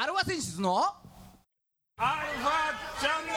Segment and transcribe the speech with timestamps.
[0.00, 3.32] アルファ選出のアルファチャンネ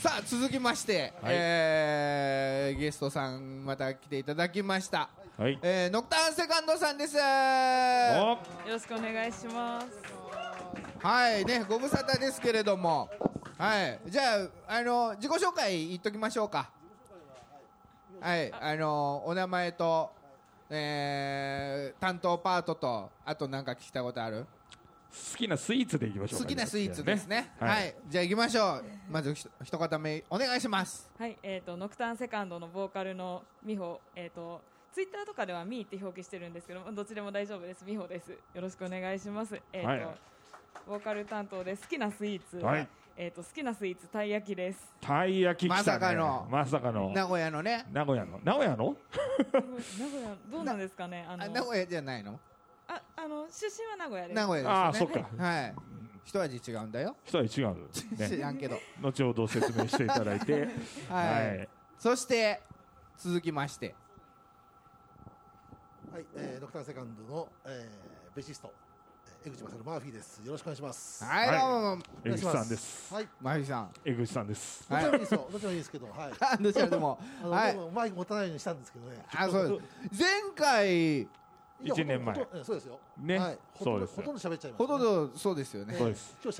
[0.00, 1.34] さあ続きまして、はい。
[1.34, 5.58] えーゲストさんまた来ていただきました、はい。
[5.60, 7.16] えーノクターンセカンドさんです。
[7.16, 7.22] よ
[8.68, 9.86] ろしくお願いします。
[11.04, 11.44] はい。
[11.44, 13.10] ねご無沙汰ですけれども
[13.62, 14.00] はい。
[14.08, 16.68] じゃああの自己紹介言っときましょうか。
[18.20, 18.52] はい。
[18.52, 20.10] あのお名前と
[20.68, 24.46] えー担当パートとあと何か聞きたいことある？
[25.12, 26.44] 好きなスイーツでいきましょうか。
[26.44, 27.52] 好きなスイーツですね。
[27.60, 27.90] ははい。
[27.90, 28.84] い、じゃあ行きましょう。
[29.08, 31.08] まずひと一方目お願いします。
[31.16, 34.60] はい、えっ、とノクターンセカンドのボーカルの美穂、えっ、と
[34.92, 37.84] ツイッターとかではミーって表記してるんですけど、どっちでも大丈夫です。
[37.86, 38.32] 美穂です。
[38.32, 39.54] よろしくお願いします。
[39.72, 40.08] えっ、と、はい。
[40.88, 44.78] ボーカル担当で好きなスイーツは、はいえっ、と好きなスイーツたい焼きです。
[45.00, 46.46] たい焼きね、まさかの。
[46.50, 47.10] まさかの。
[47.10, 47.84] 名古屋のね。
[47.92, 48.40] 名古屋の？
[48.42, 48.96] 名古屋の？
[49.52, 49.62] 名
[50.08, 51.26] 古屋どうなんですかね？
[51.28, 52.40] あのあ名古屋じゃないの？
[52.88, 54.36] ああの出身は名古屋です。
[54.36, 55.16] 名古屋ですよね。
[55.18, 55.42] あーそっか。
[55.44, 55.74] はい。
[56.24, 57.16] 一味違うんだよ。
[57.24, 57.50] 人は違う、
[57.92, 58.78] 知ね、らんけど。
[59.00, 60.52] 後ほど説明していただいて。
[61.10, 61.68] はい、はい。
[61.98, 62.62] そして
[63.18, 63.94] 続きまして。
[66.12, 68.81] はい、えー、ドクターセカンドの、えー、ベーシスト、えー
[69.44, 70.40] 江口勝マーフィーです。
[70.46, 71.24] よろしくお願いします。
[71.24, 75.48] はい、はいどうも江口さんですはい、マフィさん江口さんですどちらもいいですよ。
[75.50, 76.32] どちらもいいですけど、はい。
[76.38, 79.24] あ どちらでもはいマイク持たないようにしたんですけどね。
[79.34, 79.80] あそう
[80.12, 81.28] です前回
[81.82, 83.00] 一年前ほとんどえそうですよ。
[83.18, 85.00] ねはい、ほとんどそうですよほとんど喋っちゃいました、ほとん
[85.32, 86.12] どそうですよね今日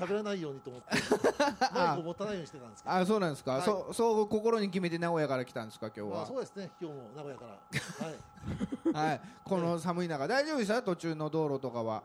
[0.03, 0.89] 喋らないようにと思って、
[1.73, 2.83] マイクを持たないようにしてたんです。
[2.85, 6.69] あそうなんですか、はいそうそう心に決めて名古屋から来たんですか今日まあ、はそうですね。
[6.81, 8.05] 今日も名古屋から。
[8.07, 8.15] はい。
[8.93, 10.83] はいこの寒い中大丈夫でした？
[10.83, 12.03] 途中の道路とかは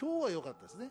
[0.00, 0.90] 今日は良かったですね。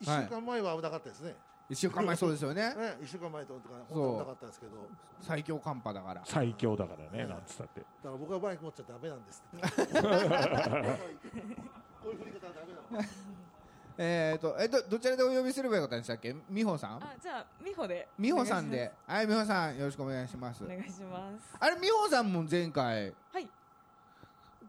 [0.00, 1.34] 一はい週間前は危なかったですね。
[1.68, 4.72] 一週間前そうですよねね、一週間前とか、本当に危なかったですけど。
[5.20, 9.66] 最強寒波だから最強だからねなんつったってだから僕はバイク持っちゃダメなんですって。
[9.66, 9.68] こ
[12.08, 13.08] ういう振り方はダメなの。
[13.98, 16.36] えっ、とえっとどちらでお呼びすればよかったんでしたっけ？
[16.50, 16.96] 美穂さん？
[17.02, 18.06] あじゃあ美穂で。
[18.18, 21.56] 美穂さんではい美穂さんよろしくお願いしますお願いします。
[21.58, 23.48] あれ美穂さんも前回はい。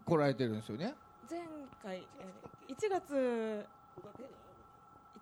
[0.04, 0.94] 来られてるんですよね？
[1.30, 1.40] 前
[1.82, 3.66] 回、えー、1月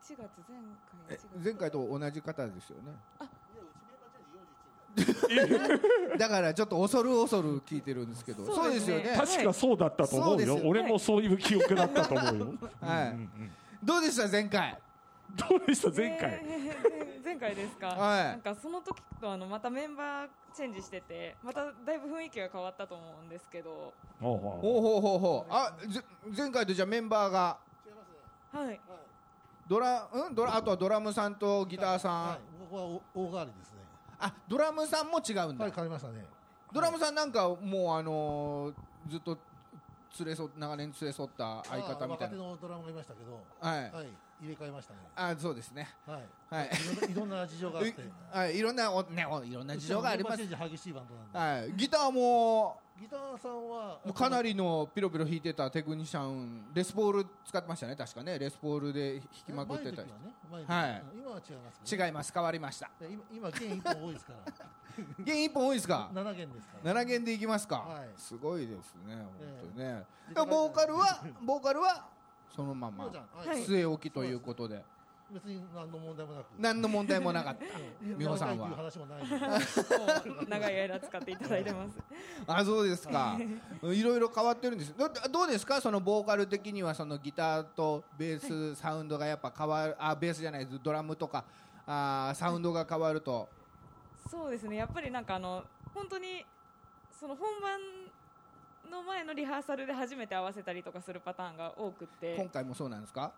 [0.07, 0.27] 1月前回
[1.09, 2.93] え1月前回と同じ方ですよね。
[6.19, 8.45] だからちょっと恐る恐る聞いてるんですけど。
[8.47, 9.15] そうですよね。
[9.17, 10.61] 確かそうだったと思うよ。
[10.65, 12.55] 俺もそういう記憶だったと思うよ。
[12.81, 13.17] はい、
[13.85, 14.79] どうでした前回？
[15.35, 15.91] どうでした？
[15.91, 18.25] 前回、え ー前回ですか、はい。
[18.25, 23.93] なんかその時とあのまたメンバーチェンジしててまただいぶ雰囲気が変わったと思うんですけど。
[24.21, 25.19] ほうほうほう。
[25.19, 26.01] ほうあぜ
[26.37, 27.59] 前回とじゃあメンバーが。
[27.85, 28.61] 違いますね。
[28.61, 28.67] はい。
[28.69, 28.81] はい。
[29.69, 30.35] ドラうん？
[30.35, 32.39] ドラあとはドラムさんとギターさん、はい、
[32.71, 33.81] 僕はお大代わりですね。
[34.21, 36.25] あドラムさんも違うんだ、はい、変わりましたね。
[36.73, 38.75] ドラムさんなんかもうあのー
[39.09, 39.39] ずっと
[40.19, 44.09] 連れ添長年連れ添った相方みたいあ若手なのドラムがいましたけど、はい、はい、
[44.41, 45.01] 入れ替えましたね。
[45.17, 45.89] あそうですね。
[46.07, 46.23] はい。
[46.51, 46.71] はい。
[47.11, 47.91] いろんな事情があって。
[47.91, 47.95] い
[48.33, 48.57] はい。
[48.59, 50.39] いろんなおねおいろんな事情があります。
[50.39, 51.67] メンバーチェンジ激しいバンドなんで。
[51.69, 51.77] はい。
[51.77, 58.39] ギターもギターさんはかなりのピロピロ弾いてたテクニシャンレスポール使ってましたね確かね。
[58.39, 60.35] レスポールで弾きまくってた前の時はね。
[60.51, 60.87] 前の時は。
[60.87, 61.03] い。
[61.19, 62.05] 今は違いますけど。
[62.05, 62.33] 違います。
[62.33, 62.91] 変わりました。
[62.99, 64.53] で今今弦一本多いですから。
[65.25, 66.11] 弦一本多いですか？
[66.15, 66.95] 七弦ですから。
[66.95, 68.09] 7弦でいきますか、はい。
[68.17, 69.27] すごいですね本
[69.61, 72.07] 当にね、えだからボーカルはボーカルは
[72.55, 73.11] そのまま。
[73.45, 74.83] 据え置きということで
[75.33, 76.47] 別に何の問題もなく。
[76.59, 77.65] 何の問題もなかった。
[78.17, 78.69] 美穂さんは。
[80.49, 81.99] 長い間使っていただいてます。
[82.47, 83.37] あそうですか。
[83.83, 84.03] い。
[84.03, 84.95] ろいろ変わってるんです。
[84.97, 85.81] どどうですか？
[85.81, 91.45] そのボーカル的にはそのギターとベースサウンドがやっぱ変わるあベースじゃないドラムとか
[91.87, 93.49] あサウンドが変わると。
[94.31, 94.77] そうですね。
[94.77, 96.47] やっぱりなんかあの本当に
[97.19, 97.81] その本番
[98.91, 102.37] の前のリハーサルで初めて合わせたりとかするパターンが多くって。
[102.37, 103.33] 今回もそうなんですか？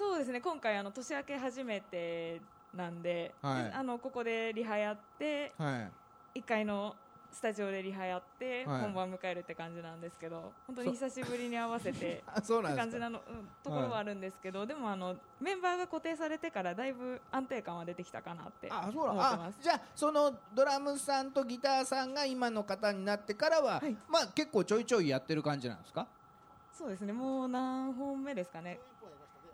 [0.00, 0.40] そうですね。
[0.40, 2.40] 今回あの年明け初めて
[2.74, 3.72] なんで,で、はい。
[3.72, 5.90] あのここでリハやっては
[6.34, 6.38] い。
[6.40, 6.96] 1階の
[7.30, 8.80] スタジオでリハやって、はい。
[8.80, 23.94] 本番迎えるって感じなんですけど本当に久しぶりに合わせてあ そう感じなの、うんところはあるんですけど、でもあのメンバーが固定されてからだいぶ安定感は出てきたかなって思ってあそじゃあそのドラムさんとギターさんが今の方になってからは、はい。
[24.08, 26.06] まあ結構ちょいちょいやってる感じなんですか？
[26.72, 27.12] そうですね。
[27.12, 28.80] もう何本目ですかね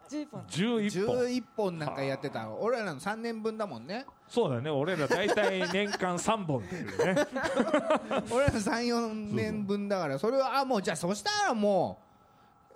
[0.08, 0.42] 11本。
[0.48, 1.16] 11本。
[1.18, 4.06] 11本なんかやってた俺らの3年分だもんね。
[4.28, 4.70] そうだね。
[4.70, 7.26] 俺ら大体年間3本っていうね。
[8.30, 10.18] 俺ら34年分だから。
[10.18, 11.98] それはあもうじゃあそしたらも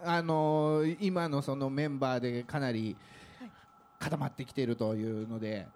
[0.02, 2.96] うあのー今のそのメンバーでかなり
[3.98, 5.68] 固まってきてるというので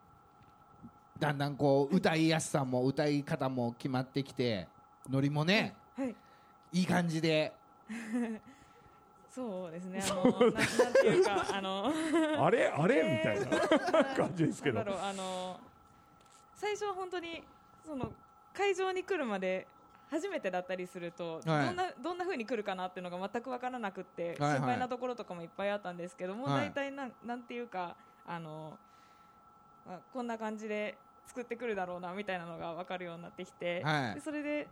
[1.18, 4.66] だんだんこう歌いやすさも歌い方も決まってきて
[5.10, 6.14] ノリもねはい。
[6.72, 7.52] いい感じで
[9.34, 10.00] そうですね。
[10.00, 11.90] あのななんていうかあの
[12.46, 12.68] あれ？
[12.68, 13.02] あれ？
[13.02, 14.80] みたいな感じですけど。
[14.80, 15.58] あの
[16.54, 17.42] 最初は本当に
[17.84, 18.12] その
[18.52, 19.66] 会場に来るまで
[20.08, 21.66] 初めてだったりすると、はい。
[21.66, 24.58] どんなどんな風に来るかなっていうのが全く分からなくって、はいはい。
[24.58, 26.66] 心配なところとかもいっぱいあったんですけども、はい。
[26.66, 28.78] 大体なんなんていうかあの、
[29.84, 30.96] まあ、こんな感じで
[31.26, 34.14] 作ってくるだろうなみたいなのが分かるようになってきて、はい。
[34.14, 34.68] でそれで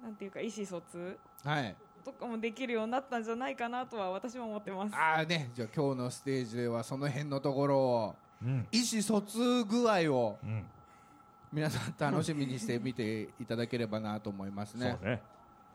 [0.00, 4.94] なんていうか意思疎通はいとかもできるようになったんじゃないかなとは私も思ってます。
[4.94, 5.50] ああね。
[5.54, 8.66] じゃあ今日のステージではその辺のところをうん。
[8.72, 10.64] 意思疎通具合をうん。
[11.52, 14.98] 皆さん楽しみにして見ていただければなと思いますそうね。
[15.02, 15.22] ね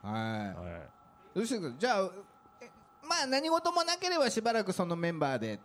[0.02, 1.36] ははい。
[1.36, 2.10] どうしてくじゃあ
[2.62, 2.70] え
[3.04, 5.60] まあ何事もなければしばらくそのメンバーで。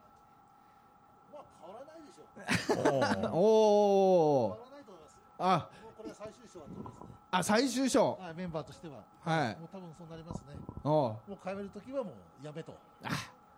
[1.32, 3.30] まあ変わらないでしょう。
[3.32, 3.32] おー。
[3.32, 5.16] おお変わらないと思います。
[5.38, 5.68] あ。
[5.96, 6.94] これは最終章だと思います。
[7.04, 8.18] ねあ最終章。
[8.20, 9.02] はいメンバーとしては。
[9.20, 9.56] はい。
[9.56, 10.56] もう多分そうなりますね。
[10.84, 12.12] おもう変える時はも
[12.42, 12.74] うやめと。
[13.04, 13.08] あ。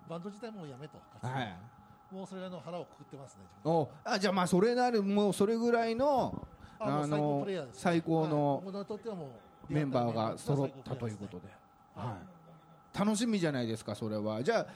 [0.09, 0.99] バンド自体もうやめと。
[1.27, 1.57] はい。
[2.13, 6.47] もうそれの腹をくくってますねおあじゃあまあそれなるもうそれぐらいの
[6.79, 8.63] あもう最高の
[9.69, 11.45] メンバーが揃ったということで、
[11.97, 12.19] は
[12.95, 14.43] い、楽しみじゃないですかそれは。
[14.43, 14.67] じゃあ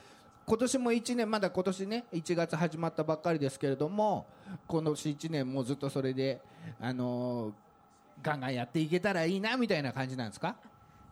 [0.46, 4.26] 今年も1年まだ今年ね1月始まったばっかりですけれども
[4.66, 6.40] 今年1年もずっとそれで
[6.80, 7.65] あのー
[8.26, 10.56] ガンガンやっていけたらいいなみたいな感じなんですか？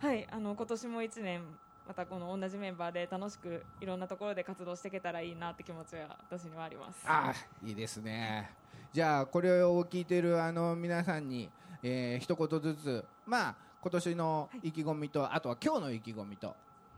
[0.01, 1.43] はい、あの今年も1年
[1.87, 7.05] またこの同じメンバーで楽しくいろんなところで活動していけたらいいなって気持ちは私にはあります。
[7.07, 8.51] ああいいですね。
[8.93, 11.49] じゃあこれを聞いているあの皆さんに、
[11.83, 13.05] えー一言ずつ。
[13.27, 16.49] まあ今年の意気込みと、あとは今日の意気込みと、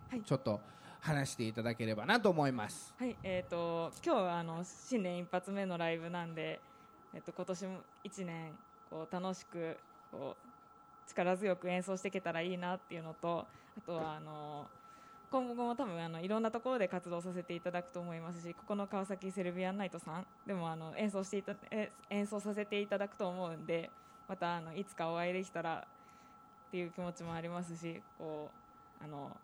[0.09, 0.23] はい。
[0.23, 0.61] ちょっと
[1.01, 2.95] 話していただければなと思います。
[2.99, 6.61] はい、えっ、と今日はあの新年一発目のライブなんで、
[7.13, 8.53] えっ、と今年も1年
[8.89, 9.77] こう楽しく
[10.11, 13.47] こう力強く演奏していけたらいいなっていうのと、
[13.79, 14.67] あとはあの
[15.31, 21.55] 今後も多分あのいろんなところで活動させていただくと思いますし、ここの川崎セルビアンナイトさんでもあの演奏していた
[22.11, 23.91] 演奏させていただくと思うんで、
[24.29, 25.87] またあのいつかお会いできたら
[26.69, 28.51] っていう気持ちもありますし、こ
[29.01, 29.37] うあの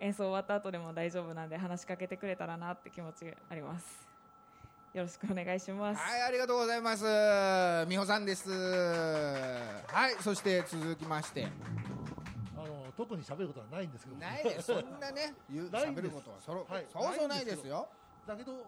[0.00, 4.13] 演奏終わった後でも大丈夫なんで話しかけてくれたらなって気持ちがあります。
[4.94, 7.02] よろしくお願いしますはい、ありがとうございます。
[7.90, 8.46] 美穂さんです。
[8.46, 11.50] はい、そして続きまして。
[12.54, 14.70] あの特に喋ることはないんですけどないです。
[14.70, 17.88] そんなね、言う喋ることはそろ、はいそうそうないですよ。
[18.24, 18.62] だけど、うん、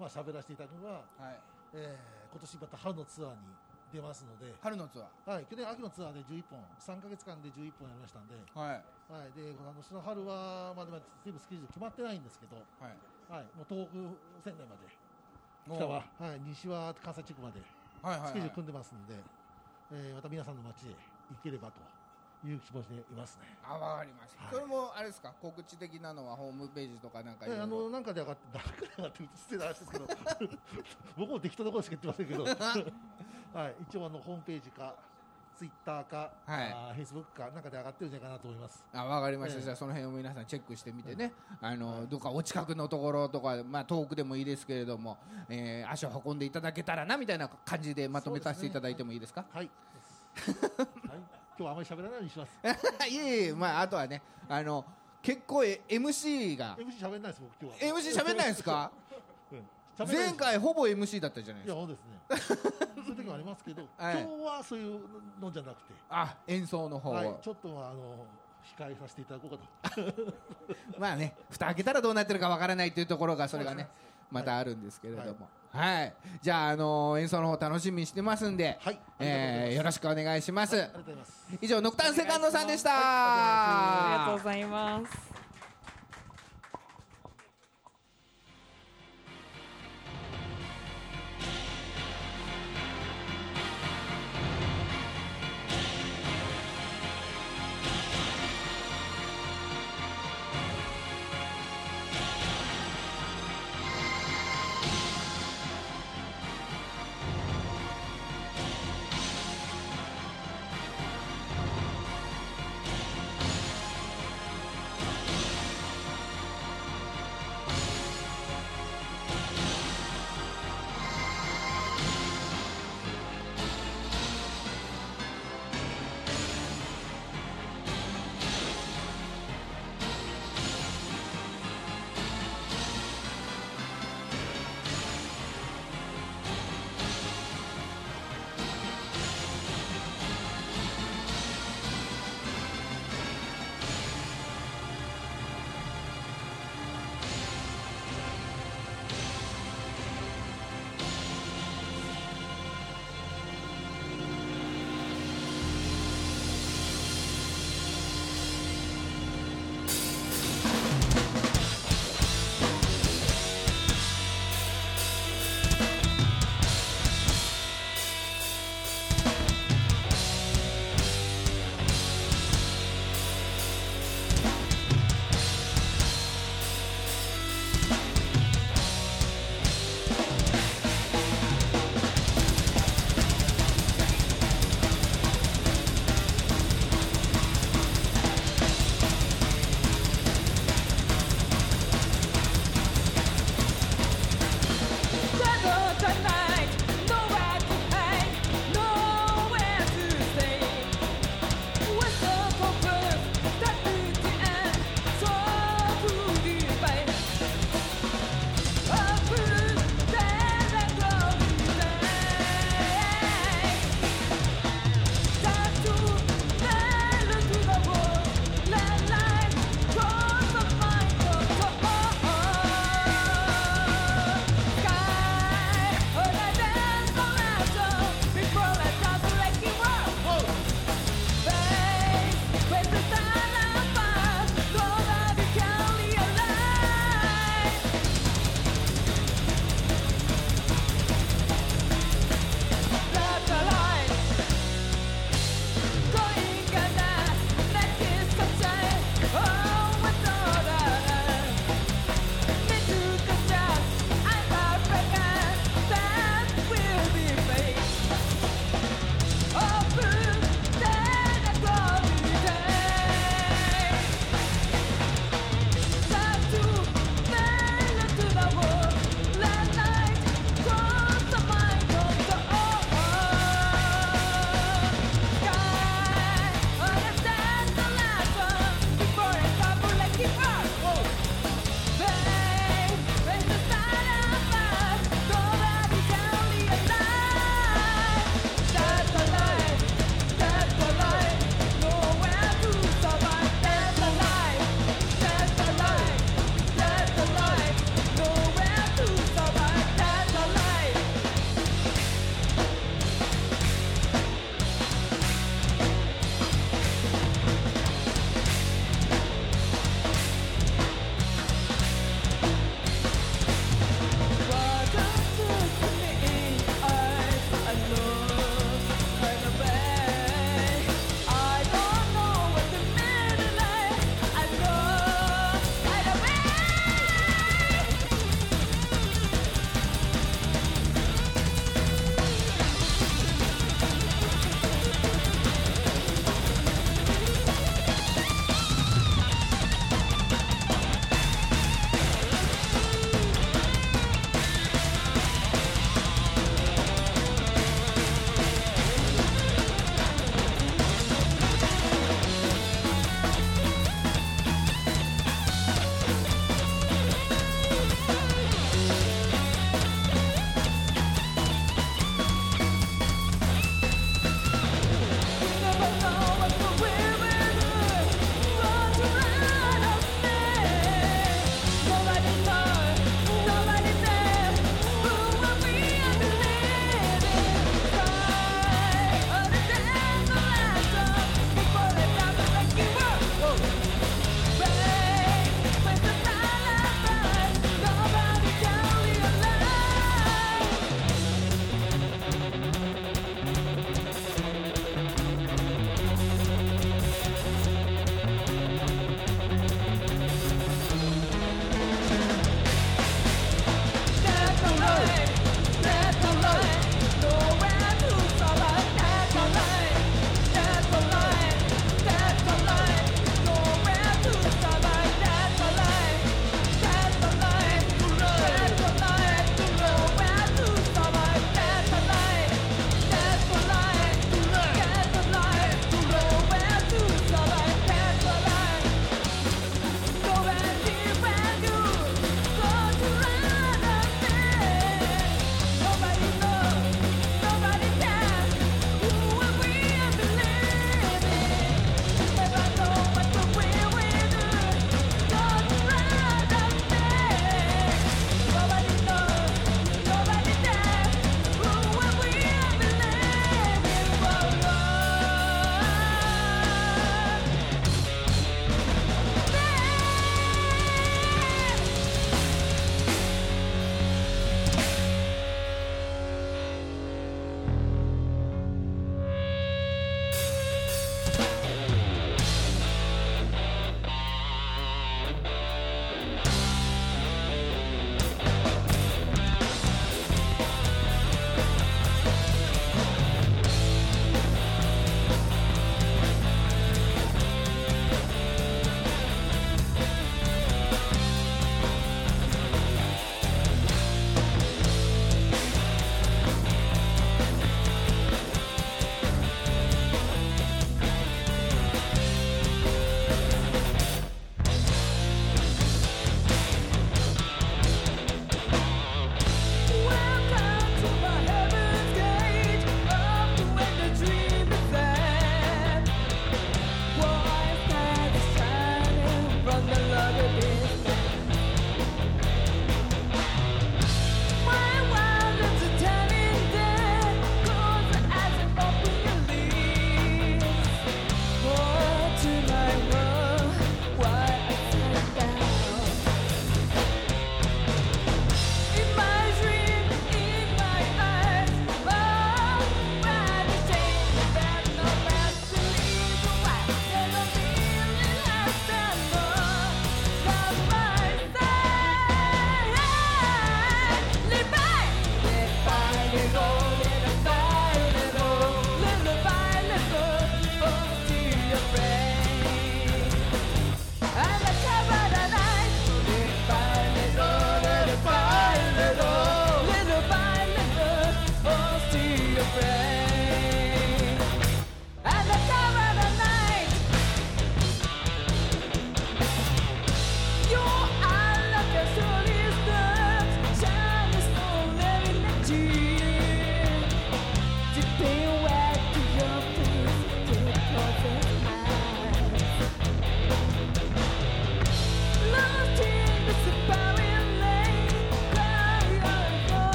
[0.00, 1.36] まあ喋らせていただくのは、はい。
[1.74, 3.38] えー今年また春のツアーに
[3.92, 8.58] 出ますので、春のツアはい、去年秋のツアーで11本3か月間で11本やりましたんで、ー。
[8.58, 8.84] はい。
[9.12, 12.96] はい、で今年の春はまだまだ全部スケジュール決まってないんですけど、はい。
[13.28, 14.88] はい、もう東北仙台までお
[15.66, 17.60] 北は、はい、西は関西地区まで
[18.02, 18.30] はいはい、はい。
[18.30, 19.20] スケジュール組んでますので、
[19.92, 20.96] えーまた皆さんの街へ
[21.30, 21.80] 行ければと
[22.46, 23.44] いう気持ちでいますね。
[23.62, 24.44] あ、わかりました。
[24.44, 24.54] はい。
[24.54, 27.62] それもあれですか、告知的なのはホームページとかなんかいろいろ。
[27.62, 30.06] えあのなんかで上がって、誰かで上がってるって話ですけど、
[31.18, 32.44] 僕も適当なことしか言ってませんけど、
[33.52, 34.94] はい、一応あのホームページか、
[35.60, 36.16] ツイッターか、
[36.46, 38.82] はいあフェイスブックか、なんかで上がってるんじゃないかなと思います。
[38.94, 39.58] あ、わかりました。
[39.58, 45.18] ええじゃあその辺を皆さんチェックしてみてね、あのどっかお近くのところとか、まあ遠くでもいいですけれども、
[45.50, 49.44] えー足を運んでいただけたらなみたいな感じでまとめさせていただいてもいいですか？
[49.52, 49.68] はい、
[50.48, 50.86] はい、今
[51.58, 52.50] 日はあまり喋らないようにします。
[53.10, 54.82] いえいえ、まあ、あとはね、あの、
[55.20, 57.98] 結構え MC が、MC 喋んないです、僕今日は。
[57.98, 58.90] MC 喋んないんですか？
[59.52, 59.68] うん
[60.06, 61.80] 前回ほぼ MC だったじゃないですか。
[61.80, 62.60] そうですね。
[62.96, 65.00] そういう時もありますけど、はい今日はそういう
[65.40, 67.14] のじゃなくて、あ、演奏の方を。
[67.14, 68.26] はい、ちょっとあの
[68.78, 70.12] 控えさせていただこうかと。
[70.98, 73.88] まあね、蓋開けたらどうなってるかわからないというところが、それがね、
[74.30, 75.48] またあるんですけれども。
[75.72, 76.14] はい。
[76.42, 80.74] じゃあ、あの演奏の方楽しみにしてますんで、はい、えーよろしくお願いします。
[80.74, 81.48] ありがとうございます。
[81.60, 82.90] 以上、ノクタンセカンドさんでした。
[82.92, 85.29] ありがとうございます「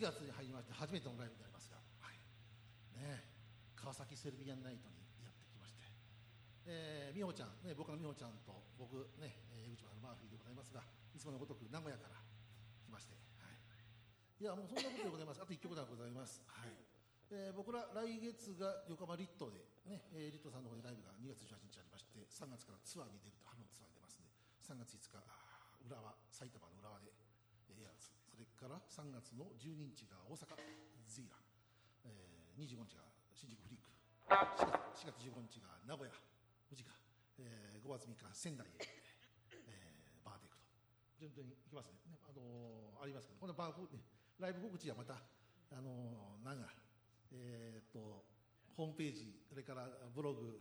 [0.00, 2.16] 4月に入りまして初めてのライブになりますが、はい、
[2.96, 3.20] ね、
[3.76, 5.84] 川崎セルビアンナイトにやってきまして、
[6.64, 10.80] えー、美穂ちゃん、ね、僕の美穂ちゃんと僕、ね、江口丸マーフィーでございますが
[11.12, 13.12] いつものごとく名古屋から来まして、
[13.44, 13.60] はい、
[14.40, 15.44] いやもうそんなことでございます。
[15.44, 16.72] あと1曲でございます、はい。
[17.28, 24.32] えー、僕ら来月が横浜リットで、ねえー、リットさんの方でライブが2月18日ありまして3月からツアーに出ると春のツアーに出ますんで
[24.64, 25.20] 3月5日
[25.84, 27.19] 浦和埼玉の浦和で
[28.60, 30.52] から3月の12日が大阪
[31.08, 31.40] ゼイラ、
[32.04, 33.88] えー、25日が新宿フリーク、
[34.28, 36.12] 4月 ,4 月15日が名古屋。
[36.68, 36.92] 宇治か、
[37.40, 38.70] えー、5月3日仙台へ、
[39.64, 40.68] えー、バーで行くと。
[41.16, 42.04] 順当に行きますね。
[42.12, 44.04] ねあのーありますけど、このバー、ね、
[44.36, 45.16] ライブ告知はまた、
[45.72, 46.68] あのー、なんか、
[47.32, 48.28] えーっと、
[48.76, 50.60] ホームページ、それからブログ、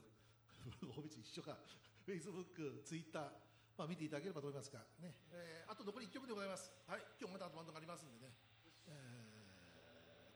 [0.63, 1.59] ブログホームページ一緒か、
[2.07, 3.48] フェイスブック、ツイッター、
[3.80, 6.68] まあ、見ていただければと思いますが、ね、えーあと残り1曲でございます。
[6.84, 8.36] はい、今日またあとバンドがありますんでね、
[8.92, 8.92] え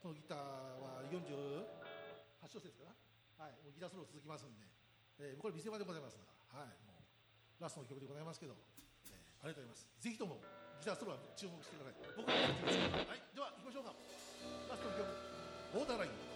[0.00, 0.38] このギター
[0.80, 4.64] は48小節かな、はい、もうギターソロ続きますんで、
[5.20, 6.24] えーこれ見せ場でございますか
[6.56, 7.04] ら、はい、もう
[7.60, 8.56] ラストの曲でございますけど、
[9.12, 9.84] えーありがとうございます。
[10.00, 10.40] ぜひとも
[10.80, 12.00] ギターソロは注目してください。
[12.16, 13.92] 僕はやってますからはい、では行きましょうか。
[14.72, 16.33] ラストの曲、ボーダーライン。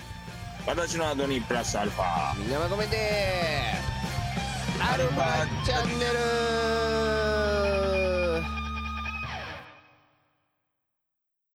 [0.67, 2.35] 私の後にプラスアルファ。
[2.41, 2.97] みんなまとめて
[4.81, 6.72] アルファチャンネル